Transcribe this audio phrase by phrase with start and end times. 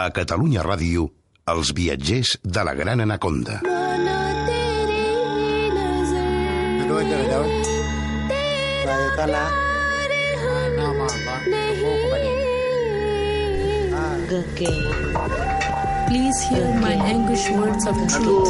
[0.00, 1.02] A Catalunya Ràdio,
[1.52, 3.58] els viatgers de la Gran Anaconda.
[16.08, 18.40] Please hear my anguish words of truth.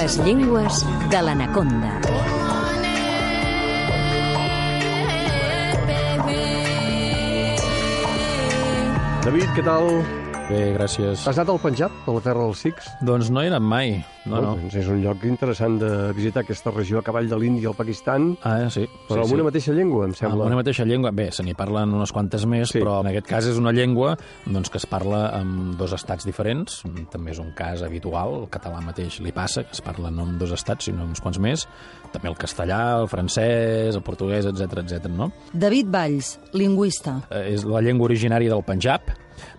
[0.00, 1.92] Les llengües de l'anaconda.
[9.26, 10.19] David, què tal?
[10.50, 11.20] Bé, gràcies.
[11.30, 12.88] Has anat al Punjab, a la terra dels Sikhs?
[13.06, 13.92] Doncs no he anat mai.
[14.26, 14.56] No, no.
[14.58, 17.76] Doncs és un lloc interessant de visitar aquesta regió a cavall de l'Índia i el
[17.78, 18.82] Pakistan, Ah, sí.
[19.06, 19.34] però sí, amb sí.
[19.36, 20.48] una mateixa llengua, em Amb sembla.
[20.50, 21.12] una mateixa llengua.
[21.14, 22.80] Bé, se n'hi parlen unes quantes més, Sí.
[22.80, 26.82] però en aquest cas és una llengua doncs, que es parla en dos estats diferents.
[27.12, 28.34] També és un cas habitual.
[28.42, 31.20] El català mateix li passa, que es parla no en dos estats, sinó en uns
[31.20, 31.68] quants més.
[32.12, 35.06] També el castellà, el francès, el portuguès, etc etc.
[35.06, 35.30] no?
[35.52, 37.20] David Valls, lingüista.
[37.30, 39.00] Eh, és la llengua originària del Punjab.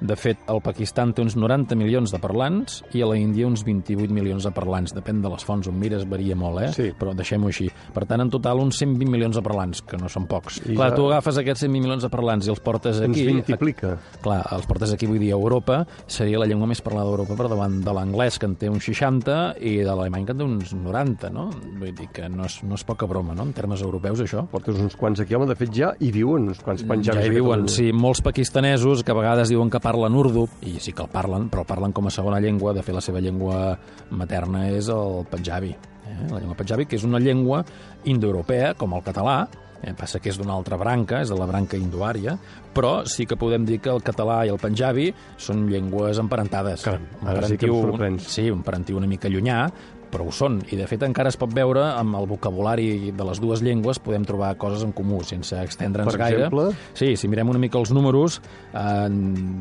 [0.01, 3.63] De fet, el Pakistan té uns 90 milions de parlants i a la Índia uns
[3.65, 4.93] 28 milions de parlants.
[4.95, 6.71] Depèn de les fonts on mires, varia molt, eh?
[6.75, 6.89] Sí.
[6.97, 7.69] Però deixem-ho així.
[7.93, 10.61] Per tant, en total, uns 120 milions de parlants, que no són pocs.
[10.65, 13.25] I Clar, ja- tu agafes aquests 120 milions de parlants i els portes Ens aquí...
[13.27, 13.95] vintiplica.
[14.21, 17.49] Clar, els portes aquí, vull dir, a Europa, seria la llengua més parlada d'Europa per
[17.49, 20.73] davant de l'anglès, que en té uns 60, i de l'alemany, que en té uns
[20.77, 21.47] 90, no?
[21.79, 24.43] Vull dir que no és, no és poca broma, no?, en termes europeus, això.
[24.51, 27.21] Portes uns quants aquí, home, de fet ja hi viuen uns quants penjabis.
[27.23, 27.89] Ja hi a viuen, sí.
[27.95, 31.63] Molts pakistanesos que a vegades diuen que parlen urdu, i sí que el parlen, però
[31.63, 32.73] el parlen com a segona llengua.
[32.75, 33.77] De fet, la seva llengua
[34.11, 35.71] materna és el punjabi.
[35.71, 36.27] Eh?
[36.29, 37.63] La llengua punjabi, que és una llengua
[38.05, 39.47] indoeuropea, com el català,
[39.81, 42.35] Eh, passa que és d'una altra branca, és de la branca indoària,
[42.71, 45.07] però sí que podem dir que el català i el punjabi
[45.41, 46.83] són llengües emparentades.
[46.85, 48.27] Caram, Un ara sí que em parentiu- sorprens.
[48.29, 49.71] Sí, un parentiu una mica llunyà,
[50.11, 50.59] però ho són.
[50.69, 54.25] I, de fet, encara es pot veure amb el vocabulari de les dues llengües podem
[54.27, 56.45] trobar coses en comú, sense extendre'ns gaire.
[56.45, 56.69] exemple?
[56.97, 58.41] Sí, si mirem una mica els números,
[58.73, 59.09] eh,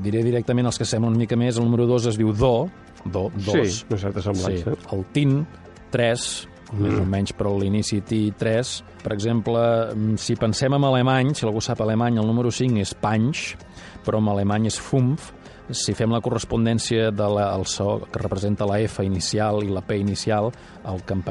[0.04, 1.56] diré directament els que semblen una mica més.
[1.56, 2.69] El número 2 es diu do,
[3.04, 3.54] do, dos.
[3.54, 4.75] Sí, una certa semblança.
[4.75, 4.88] Sí.
[4.97, 5.44] El tin,
[5.91, 6.30] 3,
[6.78, 8.72] més o menys, però l'inici ti 3.
[9.02, 9.60] Per exemple,
[9.94, 13.56] mm, si pensem en alemany, si algú sap alemany, el número 5 és panys,
[14.04, 15.32] però en alemany és fumf.
[15.76, 19.82] Si fem la correspondència del de el so que representa la F inicial i la
[19.86, 20.50] P inicial,
[20.91, 21.22] el que en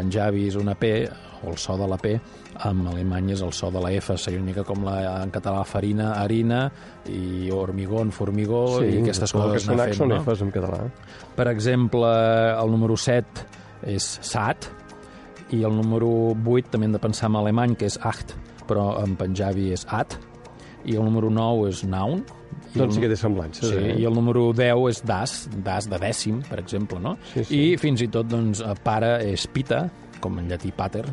[0.48, 1.10] és una P,
[1.44, 2.20] o el so de la P,
[2.66, 5.64] en alemany és el so de la F, seria una mica com la, en català
[5.64, 6.72] farina, harina,
[7.08, 10.22] i hormigón, formigó, i aquestes coses que anar fent, són no?
[10.24, 10.82] Fs en català.
[11.36, 12.10] Per exemple,
[12.60, 13.46] el número 7
[13.88, 14.70] és SAT
[15.56, 18.36] i el número 8 també hem de pensar en alemany, que és ACT,
[18.70, 20.20] però en punjabi és AT,
[20.86, 22.24] i el número 9 és Noun.
[22.74, 23.66] Doncs sí que té semblances.
[23.72, 23.96] Sí, eh?
[24.02, 27.16] i el número 10 és DAS, DAS de dècim, per exemple, no?
[27.34, 27.60] Sí, sí.
[27.74, 29.88] I fins i tot, doncs, pare és Pita,
[30.22, 31.06] com en llatí pater,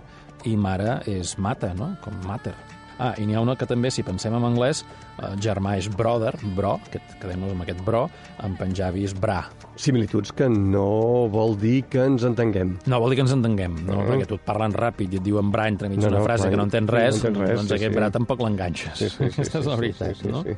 [0.46, 1.94] i mare és Mata, no?
[2.04, 2.54] Com Mater.
[2.96, 4.80] Ah, i n'hi ha una que també, si pensem en anglès,
[5.20, 8.06] eh, germà és brother, bro, que quedem-nos amb aquest bro,
[8.44, 9.42] en punjabi és bra,
[9.76, 12.72] Similituds que no vol dir que ens entenguem.
[12.88, 13.98] No, vol dir que ens entenguem, no?
[14.00, 14.08] Mhm.
[14.08, 16.50] perquè tu et parlen ràpid i et diuen bra entremig No, una no, frase clar,
[16.50, 17.98] que no entens res, no entens res, doncs sí, aquest sí.
[17.98, 18.98] bra tampoc l'enganxes.
[18.98, 20.42] Sí, sí, sí, Aquesta és la sí, veritat, sí, sí, no?
[20.42, 20.56] sí.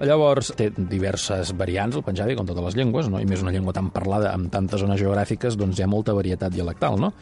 [0.00, 3.20] Llavors, té diverses variants, el punjabi, com totes les llengües, no?
[3.22, 6.52] i més una llengua tan parlada amb tantes zones geogràfiques, doncs hi ha molta varietat
[6.52, 7.12] dialectal, no?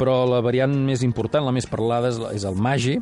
[0.00, 2.96] Però la variant més important, la més parlada, és, el magi,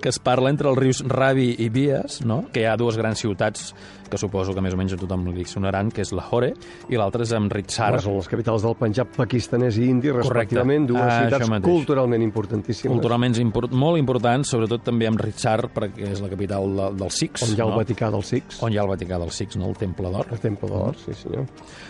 [0.00, 2.44] que es parla entre els rius Ravi i Bias, no?
[2.52, 3.72] que hi ha dues grans ciutats
[4.12, 6.50] que suposo que més o menys a tothom li sonaran, que és Lahore,
[6.92, 7.94] i l'altre és Amritsar.
[8.04, 12.92] Són les capitals del Punjab, pakistanès i indi, respectivament, dues Ah, ciutats culturalment importantíssimes.
[12.92, 17.46] culturalment import, molt importants, sobretot també amb Ritsar, perquè és la capital de, dels Sikhs.
[17.48, 17.80] On hi ha el no?
[17.80, 19.68] Vaticà dels Sikhs, On hi ha el Vaticà dels Sikhs, no?
[19.72, 20.28] el Temple d'Or.
[20.30, 21.46] el Temple d'Or, sí senyor.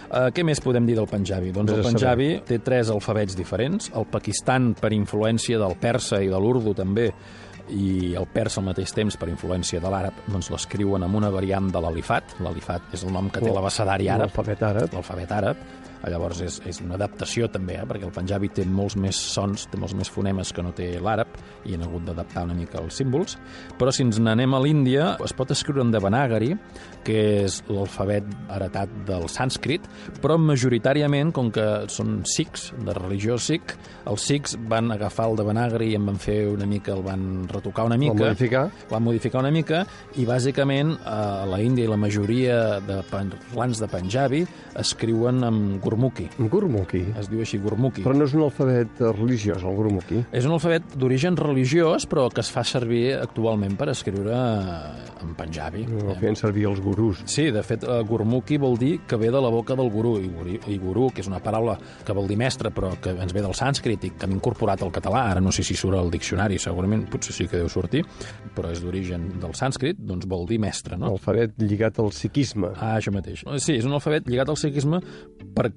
[0.08, 1.52] Uh, què més podem dir del Punjabi?
[1.52, 3.90] Doncs el a Punjabi té tres alfabets diferents.
[3.94, 7.10] El Pakistan, per influència del persa i de l'urdu també,
[7.72, 11.68] i el persa al mateix temps per influència de l'àrab, doncs l'escriuen amb una variant
[11.72, 12.36] de l'alifat.
[12.42, 14.92] L'alifat és el nom que té l'abecedari àrab, L'alfabet àrab.
[14.96, 15.56] l'alfabet àrab.
[16.10, 17.86] Llavors és, és una adaptació també, eh?
[17.88, 21.36] perquè el punjabi té molts més sons, té molts més fonemes que no té l'àrab
[21.68, 23.36] i han hagut d'adaptar una mica els símbols.
[23.78, 26.52] Però si ens n'anem a l'Índia, es pot escriure en devanagari,
[27.06, 29.86] que és l'alfabet heretat del sànscrit,
[30.22, 33.76] però majoritàriament, com que són sikhs, de religió sikh,
[34.10, 37.86] els sikhs van agafar el devanagari i en van fer una mica, el van retocar
[37.86, 38.64] una mica, modificar.
[38.90, 39.84] van modificar una mica
[40.18, 44.42] i bàsicament a la Índia i la majoria de parlants de Punjabi
[44.78, 46.28] escriuen amb Gurmukhi.
[46.48, 47.02] Gurmukhi.
[47.20, 48.00] Es diu així, Gurmukhi.
[48.04, 50.22] Però no és un alfabet eh, religiós, el Gurmukhi.
[50.32, 54.32] És un alfabet d'origen religiós, però que es fa servir actualment per escriure
[55.22, 55.84] en panjabi.
[55.84, 57.20] El feien servir els gurús.
[57.30, 60.28] Sí, de fet, eh, Gurmukhi vol dir que ve de la boca del gurú, i,
[60.32, 63.42] guri- i gurú, que és una paraula que vol dir mestre, però que ens ve
[63.44, 65.26] del sànscrit i que hem incorporat al català.
[65.32, 68.04] Ara no sé si surt al diccionari, segurament, potser sí que deu sortir,
[68.56, 71.12] però és d'origen del sànscrit, doncs vol dir mestre, no?
[71.12, 72.72] Alfabet lligat al psiquisme.
[72.80, 73.44] Ah, això mateix.
[73.62, 75.00] Sí, és un alfabet lligat al sikhisme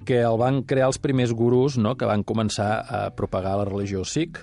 [0.06, 4.04] perquè el van crear els primers gurus no?, que van començar a propagar la religió
[4.06, 4.38] sikh,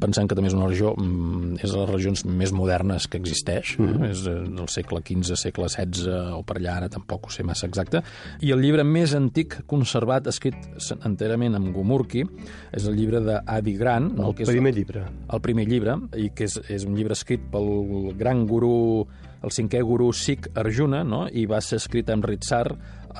[0.00, 3.74] pensant que també és una religió, mm, és de les religions més modernes que existeix,
[3.78, 4.04] mm.
[4.10, 7.68] és eh, del segle XV, segle XVI, o per allà ara tampoc ho sé massa
[7.70, 8.02] exacte,
[8.40, 10.56] i el llibre més antic conservat, escrit
[11.04, 12.24] enterament amb Gumurki,
[12.72, 14.30] és el llibre d'Adi Gran, no?
[14.30, 15.06] El que és primer llibre.
[15.32, 19.06] el primer llibre, i que és, és un llibre escrit pel gran gurú,
[19.42, 21.24] el cinquè gurú Sikh Arjuna, no?
[21.26, 22.66] i va ser escrit amb Ritsar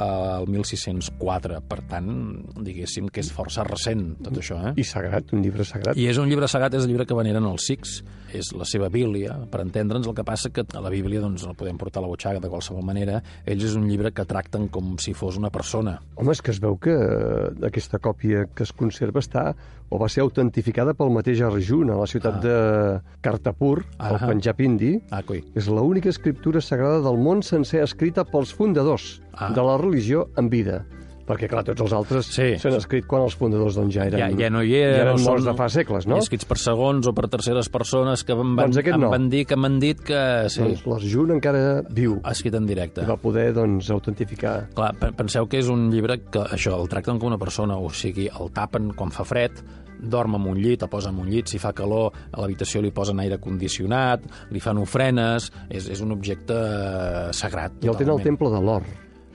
[0.03, 1.61] al 1604.
[1.69, 2.09] Per tant,
[2.65, 4.59] diguéssim que és força recent, tot això.
[4.71, 4.75] Eh?
[4.81, 5.99] I sagrat, un llibre sagrat.
[5.99, 8.03] I és un llibre sagrat, és el llibre que veneren els Sikhs,
[8.33, 10.07] és la seva Bíblia, per entendre'ns.
[10.09, 12.49] El que passa que a la Bíblia doncs, la podem portar a la butxaca de
[12.49, 13.23] qualsevol manera.
[13.45, 15.99] Ells és un llibre que tracten com si fos una persona.
[16.17, 19.55] Home, és que es veu que eh, aquesta còpia que es conserva està
[19.93, 22.41] o va ser autentificada pel mateix Arjuna, a la ciutat Ah.
[22.41, 24.27] de Kartapur, al Ahà.
[24.31, 24.95] Panjab indi.
[25.11, 25.43] Ah, coi.
[25.55, 29.53] És l'única escriptura sagrada del món sencer escrita pels fundadors Ah.
[29.53, 30.87] de la religió en vida.
[31.27, 32.57] Perquè, clar, tots els altres Sí.
[32.59, 35.17] s'han escrit quan els fundadors doncs, ja eren, ja, ja no hi era, ja eren
[35.17, 36.17] no morts són de fa segles, no?
[36.19, 39.11] escrits per segons o per terceres persones que van, Doncs em no.
[39.11, 43.03] van dir que m'han dit que sí, Doncs l'Arjuna encara viu ha escrit en directe.
[43.03, 44.69] i va poder doncs, autentificar.
[44.75, 47.89] Clar, pe- penseu que és un llibre que això, el tracten com una persona, o
[47.91, 49.53] sigui, el tapen quan fa fred,
[50.03, 52.91] dorm en un llit, el posa en un llit, si fa calor, a l'habitació li
[52.91, 57.73] posen aire condicionat, li fan ofrenes, és, és un objecte eh, sagrat.
[57.85, 58.83] I el tenen al temple de l'or,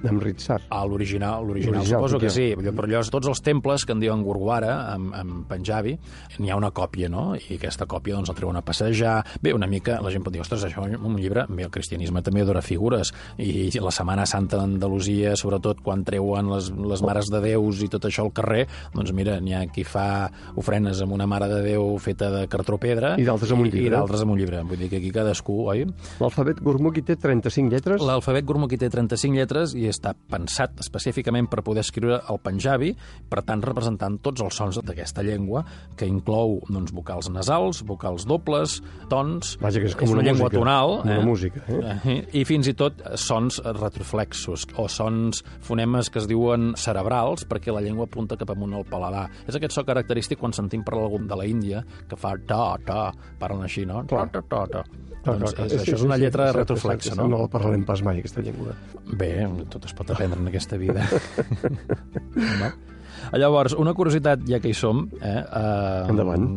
[0.04, 0.60] d'Amritsar.
[0.70, 2.52] Ah, l'original, l'original, suposo que sí.
[2.58, 5.96] Però llavors tots els temples que en diuen Gurwara, en, en Punjabi,
[6.40, 7.32] n'hi ha una còpia, no?
[7.38, 9.18] I aquesta còpia doncs, la treuen a passejar.
[9.42, 11.48] Bé, una mica, la gent pot dir, ostres, això és un llibre...
[11.50, 13.14] Bé, el cristianisme també adora figures.
[13.42, 18.06] I la Setmana Santa d'Andalusia, sobretot quan treuen les, les mares de Déus i tot
[18.10, 20.28] això al carrer, doncs mira, n'hi ha qui fa
[20.60, 23.72] ofrenes amb una mare de Déu feta de cartró pedra I d'altres amb un i,
[23.74, 23.98] i llibre.
[23.98, 24.62] d'altres amb un llibre.
[24.68, 25.86] Vull dir que aquí cadascú, oi?
[26.22, 28.04] L'alfabet Gurmukhi té 35 lletres.
[28.06, 32.94] L'alfabet Gurmukhi té 35 lletres i està pensat específicament per poder escriure el panjabi,
[33.30, 35.64] per tant representant tots els sons d'aquesta llengua,
[35.98, 38.80] que inclou doncs, vocals nasals, vocals dobles,
[39.12, 39.56] tons...
[39.62, 40.96] Vaja, que és com és una una llengua música, tonal.
[41.04, 41.98] una música, eh?
[42.14, 42.18] eh?
[42.42, 47.84] I fins i tot sons retroflexos, o sons fonemes que es diuen cerebrals, perquè la
[47.86, 49.28] llengua apunta cap amunt al paladar.
[49.48, 53.12] És aquest so característic quan sentim parlar algú de la Índia, que fa ta, ta,
[53.40, 54.04] parlen així, no?
[54.10, 54.86] Ta, ta, ta, ta.
[55.28, 57.26] Doncs és, això és una lletra retroflexa, no?
[57.28, 58.76] No la parlarem pas mai, aquesta llengua.
[59.20, 59.32] Bé,
[59.78, 61.06] tot es pot aprendre en aquesta vida.
[62.62, 62.72] no?
[63.38, 66.50] Llavors, una curiositat, ja que hi som, eh, eh, Endavant.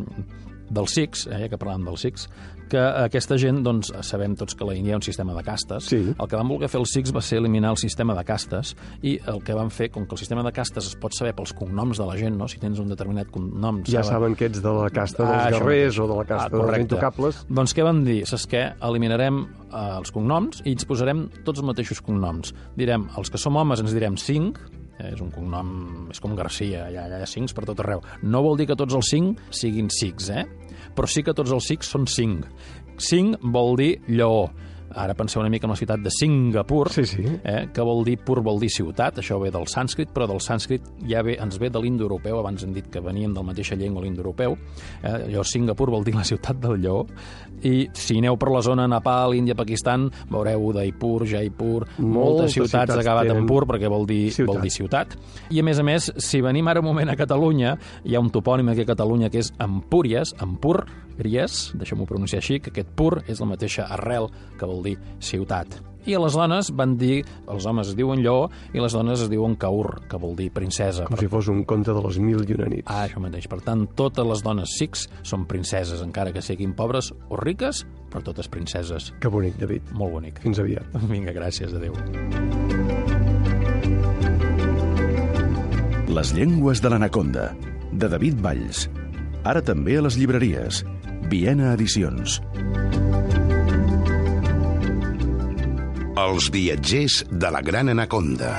[0.71, 2.29] Dels Sikhs, eh, ja que parlàvem dels Sikhs,
[2.71, 5.43] que aquesta gent, doncs, sabem tots que a la Índia hi ha un sistema de
[5.43, 5.89] castes.
[5.91, 5.99] Sí.
[6.15, 9.17] El que van voler fer els Sikhs va ser eliminar el sistema de castes i
[9.27, 11.99] el que van fer, com que el sistema de castes es pot saber pels cognoms
[11.99, 12.47] de la gent, no?
[12.49, 13.83] si tens un determinat cognom...
[13.91, 16.67] Ja saben que ets de la casta dels Ah, guerrers o de la casta Ah,
[16.71, 17.43] dels intocables.
[17.51, 18.21] Doncs què van dir?
[18.31, 18.63] Saps què?
[18.87, 22.55] Eliminarem eh, els cognoms i ens posarem tots els mateixos cognoms.
[22.79, 25.70] Direm, els que som homes ens direm 5, eh, és un cognom,
[26.12, 28.02] és com Garcia, hi ha, hi ha cincs per tot arreu.
[28.23, 30.44] No vol dir que tots els 5 siguin sics, eh?
[30.97, 32.50] Però sí que tots els sics són 5.
[33.00, 34.50] 5 vol dir lleó.
[34.95, 37.23] Ara penseu una mica en la ciutat de Singapur, Sí, sí.
[37.45, 40.83] eh, que vol dir pur, vol dir ciutat, això ve del sànscrit, però del sànscrit
[41.09, 44.03] ja ve, ens ve de l'indoeuropeu, abans hem dit que veníem de la mateixa llengua
[44.03, 44.57] l'indoeuropeu,
[45.03, 47.07] eh, llavors Singapur vol dir la ciutat del lleó,
[47.62, 52.71] i si aneu per la zona Nepal, Índia, Pakistan, veureu Udaipur, Jaipur, moltes, Moltes ciutats,
[52.95, 54.55] ciutats acabat en pur, perquè vol dir, ciutat.
[54.55, 55.17] vol dir ciutat.
[55.50, 58.31] I a més a més, si venim ara un moment a Catalunya, hi ha un
[58.31, 63.41] topònim aquí a Catalunya que és Empúries, Empúries, deixeu-m'ho pronunciar així, que aquest pur és
[63.41, 65.81] la mateixa arrel que vol dir ciutat.
[66.09, 67.21] I a les dones van dir,
[67.53, 71.05] els homes es diuen lleó i les dones es diuen caur, que vol dir princesa.
[71.09, 72.89] Com si fos un conte de les mil i una nits.
[72.89, 73.49] Ah, això mateix.
[73.51, 78.25] Per tant, totes les dones sics són princeses, encara que siguin pobres o riques, però
[78.25, 79.11] totes princeses.
[79.21, 79.93] Que bonic, David.
[79.93, 80.41] Molt bonic.
[80.45, 80.97] Fins aviat.
[81.13, 81.95] Vinga, gràcies, adeu.
[86.11, 87.51] Les llengües de l'anaconda,
[87.93, 88.89] de David Valls.
[89.45, 90.83] Ara també a les llibreries.
[91.31, 92.41] Viena Edicions.
[96.21, 98.53] Els viatgers de la gran anaconda.